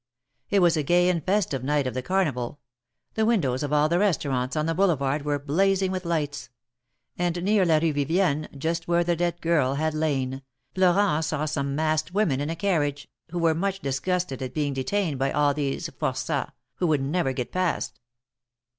[0.49, 2.59] It was a gay and festive night of the Carnival—
[3.13, 6.49] the windows of all the restaurants on the Boulevard were blazing with lights;
[7.19, 10.41] and near la Kue Vivienne, just where the dead girl had lain,
[10.73, 15.19] Florent saw some masqued women in a carriage, who were much disgusted at being detained
[15.19, 16.49] by all these ''for9ats,"
[16.79, 17.99] ''who would never get past."